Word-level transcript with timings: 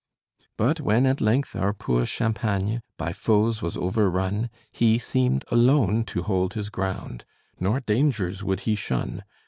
"But 0.57 0.79
when 0.81 1.05
at 1.05 1.21
length 1.21 1.55
our 1.55 1.73
poor 1.73 2.07
Champagne 2.07 2.81
By 2.97 3.13
foes 3.13 3.61
was 3.61 3.77
overrun, 3.77 4.49
He 4.71 4.97
seemed 4.97 5.45
alone 5.51 6.05
to 6.05 6.23
hold 6.23 6.55
his 6.55 6.71
ground; 6.71 7.23
Nor 7.59 7.81
dangers 7.81 8.43
would 8.43 8.61
he 8.61 8.73
shun. 8.73 9.23